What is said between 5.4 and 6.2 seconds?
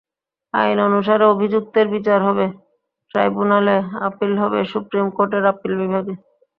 Appeal বিভাগে।